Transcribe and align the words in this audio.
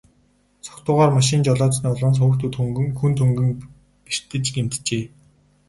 Согтуугаар 0.67 1.11
машин 1.17 1.39
жолоодсоны 1.47 1.87
улмаас 1.93 2.17
хүүхдүүд 2.21 2.53
хүнд 2.99 3.17
хөнгөн 3.21 3.49
бэртэж 4.05 4.45
гэмтжээ. 4.55 5.03